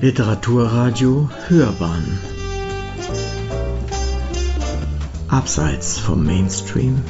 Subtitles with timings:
[0.00, 2.20] Literaturradio Hörbahn.
[5.26, 7.02] Abseits vom Mainstream.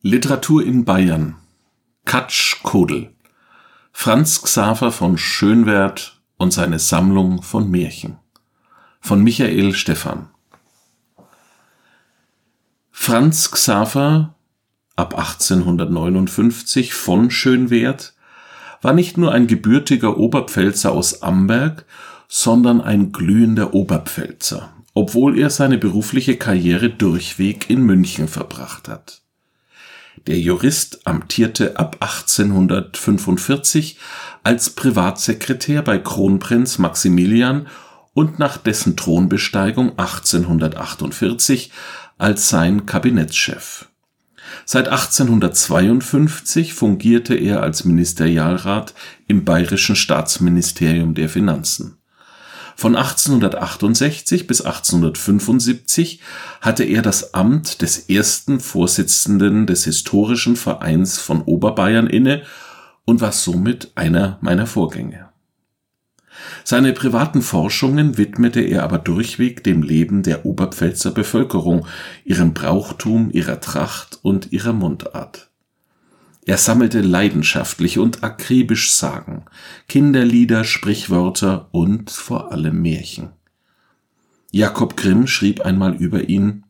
[0.00, 1.36] Literatur in Bayern.
[2.06, 3.14] Katsch Kodel
[3.92, 8.16] Franz Xaver von Schönwerth und seine Sammlung von Märchen.
[8.98, 10.30] Von Michael Stephan.
[12.90, 14.36] Franz Xaver
[14.96, 18.15] ab 1859 von Schönwerth
[18.82, 21.84] war nicht nur ein gebürtiger Oberpfälzer aus Amberg,
[22.28, 29.22] sondern ein glühender Oberpfälzer, obwohl er seine berufliche Karriere durchweg in München verbracht hat.
[30.26, 33.98] Der Jurist amtierte ab 1845
[34.42, 37.68] als Privatsekretär bei Kronprinz Maximilian
[38.12, 41.70] und nach dessen Thronbesteigung 1848
[42.18, 43.88] als sein Kabinettschef.
[44.64, 48.94] Seit 1852 fungierte er als Ministerialrat
[49.28, 51.98] im Bayerischen Staatsministerium der Finanzen.
[52.78, 56.20] Von 1868 bis 1875
[56.60, 62.42] hatte er das Amt des ersten Vorsitzenden des Historischen Vereins von Oberbayern inne
[63.06, 65.25] und war somit einer meiner Vorgänger.
[66.64, 71.86] Seine privaten Forschungen widmete er aber durchweg dem Leben der Oberpfälzer Bevölkerung,
[72.24, 75.50] ihrem Brauchtum, ihrer Tracht und ihrer Mundart.
[76.44, 79.44] Er sammelte leidenschaftlich und akribisch Sagen,
[79.88, 83.30] Kinderlieder, Sprichwörter und vor allem Märchen.
[84.52, 86.62] Jakob Grimm schrieb einmal über ihn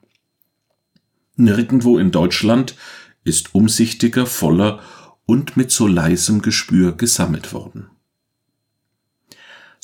[1.37, 2.77] Nirgendwo in Deutschland
[3.23, 4.81] ist umsichtiger, voller
[5.27, 7.91] und mit so leisem Gespür gesammelt worden.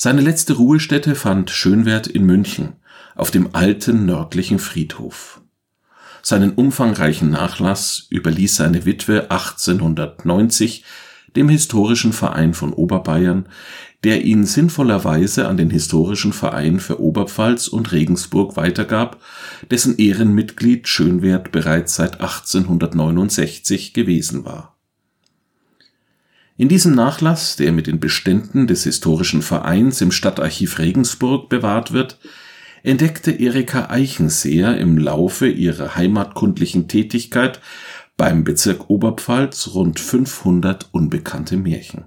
[0.03, 2.73] Seine letzte Ruhestätte fand Schönwert in München
[3.15, 5.39] auf dem alten nördlichen Friedhof.
[6.21, 10.83] Seinen umfangreichen Nachlass überließ seine Witwe 1890
[11.37, 13.45] dem Historischen Verein von Oberbayern,
[14.03, 19.21] der ihn sinnvollerweise an den Historischen Verein für Oberpfalz und Regensburg weitergab,
[19.71, 24.72] dessen Ehrenmitglied Schönwert bereits seit 1869 gewesen war
[26.63, 32.19] in diesem Nachlass, der mit den Beständen des Historischen Vereins im Stadtarchiv Regensburg bewahrt wird,
[32.83, 37.59] entdeckte Erika Eichenseher im Laufe ihrer heimatkundlichen Tätigkeit
[38.15, 42.05] beim Bezirk Oberpfalz rund 500 unbekannte Märchen.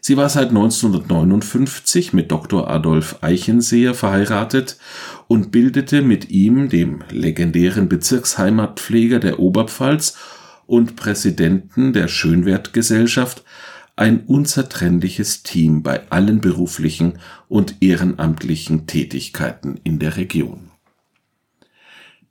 [0.00, 2.70] Sie war seit 1959 mit Dr.
[2.70, 4.78] Adolf Eichenseher verheiratet
[5.26, 10.16] und bildete mit ihm, dem legendären Bezirksheimatpfleger der Oberpfalz
[10.66, 13.44] und Präsidenten der Schönwertgesellschaft
[13.96, 20.70] ein unzertrennliches Team bei allen beruflichen und ehrenamtlichen Tätigkeiten in der Region.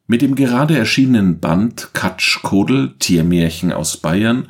[0.05, 4.49] Mit dem gerade erschienenen Band Katsch Kodel Tiermärchen aus Bayern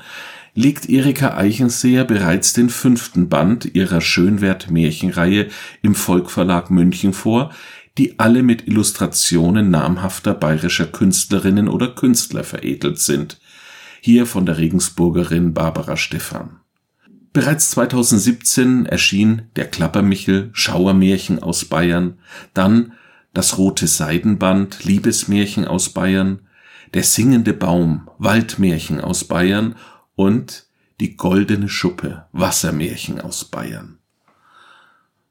[0.55, 5.49] legt Erika Eichenseher bereits den fünften Band ihrer Schönwert-Märchenreihe
[5.81, 7.51] im Volkverlag München vor,
[7.97, 13.39] die alle mit Illustrationen namhafter bayerischer Künstlerinnen oder Künstler veredelt sind,
[14.05, 16.59] hier von der Regensburgerin Barbara Stephan.
[17.31, 22.19] Bereits 2017 erschien Der Klappermichel Schauermärchen aus Bayern,
[22.53, 22.91] dann
[23.33, 26.41] Das rote Seidenband Liebesmärchen aus Bayern,
[26.93, 29.75] Der singende Baum Waldmärchen aus Bayern
[30.15, 30.65] und
[30.99, 33.99] Die goldene Schuppe Wassermärchen aus Bayern.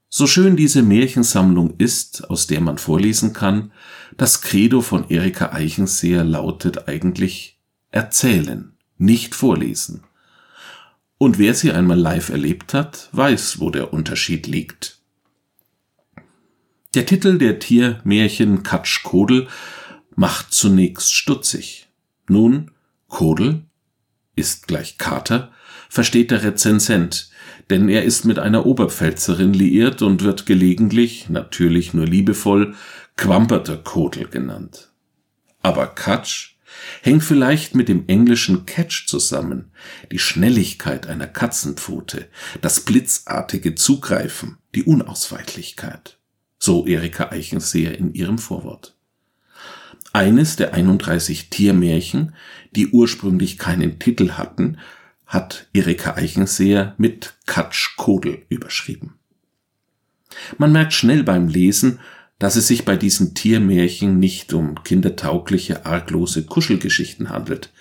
[0.09, 3.71] So schön diese Märchensammlung ist, aus der man vorlesen kann,
[4.17, 7.53] das Credo von Erika Eichenseher lautet eigentlich
[7.93, 10.03] erzählen, nicht vorlesen.
[11.17, 14.99] Und wer sie einmal live erlebt hat, weiß, wo der Unterschied liegt.
[16.95, 19.47] Der Titel der Tiermärchen Katsch Kodel
[20.15, 21.87] macht zunächst stutzig.
[22.27, 22.71] Nun,
[23.07, 23.63] Kodel
[24.35, 25.51] ist gleich Kater,
[25.87, 27.29] versteht der Rezensent,
[27.69, 32.75] denn er ist mit einer Oberpfälzerin liiert und wird gelegentlich, natürlich nur liebevoll,
[33.15, 34.91] Quamperter Kodel genannt.
[35.61, 36.52] Aber Katsch
[37.01, 39.71] hängt vielleicht mit dem englischen Catch zusammen,
[40.11, 42.29] die Schnelligkeit einer Katzenpfote,
[42.61, 46.17] das blitzartige Zugreifen, die Unausweichlichkeit.
[46.59, 48.95] So Erika Eichenseher in ihrem Vorwort.
[50.13, 52.35] Eines der 31 Tiermärchen,
[52.71, 54.77] die ursprünglich keinen Titel hatten,
[55.25, 59.15] hat Erika Eichenseher mit Katsch Kodel überschrieben.
[60.57, 61.99] Man merkt schnell beim Lesen,
[62.39, 67.71] dass es sich bei diesen Tiermärchen nicht um kindertaugliche, arglose Kuschelgeschichten handelt.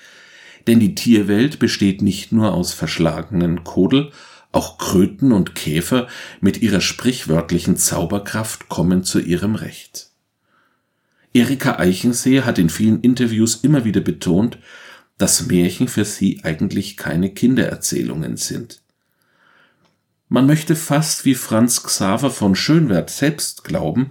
[0.67, 4.13] Denn die Tierwelt besteht nicht nur aus verschlagenen Kodel,
[4.53, 6.07] auch Kröten und Käfer
[6.41, 10.11] mit ihrer sprichwörtlichen Zauberkraft kommen zu ihrem Recht.
[11.33, 14.59] Erika Eichensee hat in vielen Interviews immer wieder betont,
[15.17, 18.83] dass Märchen für sie eigentlich keine Kindererzählungen sind.
[20.29, 24.11] Man möchte fast wie Franz Xaver von Schönwerth selbst glauben,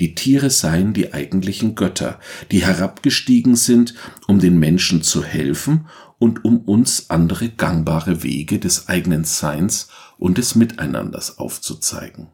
[0.00, 2.18] die Tiere seien die eigentlichen Götter,
[2.50, 3.94] die herabgestiegen sind,
[4.26, 5.86] um den Menschen zu helfen
[6.18, 9.88] und um uns andere gangbare Wege des eigenen Seins
[10.18, 12.28] und des Miteinanders aufzuzeigen.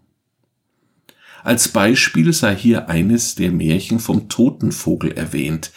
[1.43, 5.73] Als Beispiel sei hier eines der Märchen vom Totenvogel erwähnt,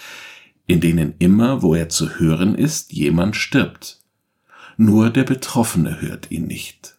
[0.66, 4.00] in denen immer, wo er zu hören ist, jemand stirbt.
[4.78, 6.99] Nur der Betroffene hört ihn nicht.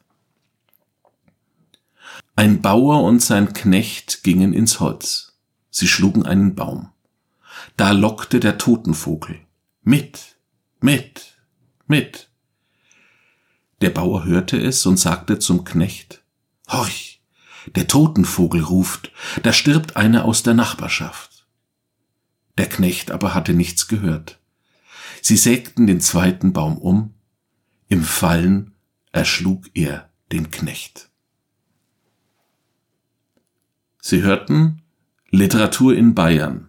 [2.40, 5.36] Ein Bauer und sein Knecht gingen ins Holz.
[5.70, 6.88] Sie schlugen einen Baum.
[7.76, 9.38] Da lockte der Totenvogel.
[9.82, 10.38] Mit,
[10.80, 11.36] mit,
[11.86, 12.30] mit.
[13.82, 16.22] Der Bauer hörte es und sagte zum Knecht,
[16.66, 17.20] Horch,
[17.74, 21.46] der Totenvogel ruft, da stirbt einer aus der Nachbarschaft.
[22.56, 24.38] Der Knecht aber hatte nichts gehört.
[25.20, 27.12] Sie sägten den zweiten Baum um,
[27.88, 28.72] im Fallen
[29.12, 31.09] erschlug er den Knecht.
[34.00, 34.82] Sie hörten
[35.30, 36.68] Literatur in Bayern,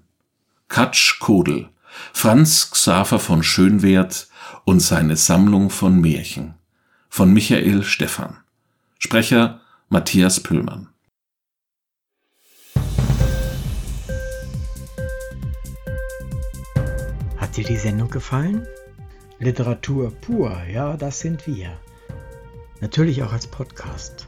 [0.68, 1.70] Katsch Kodel,
[2.14, 4.28] Franz Xaver von Schönwerth
[4.66, 6.56] und seine Sammlung von Märchen
[7.10, 8.38] von Michael Stephan.
[8.98, 10.88] Sprecher Matthias Püllmann.
[17.38, 18.66] Hat dir die Sendung gefallen?
[19.40, 21.78] Literatur pur, ja, das sind wir.
[22.80, 24.28] Natürlich auch als Podcast.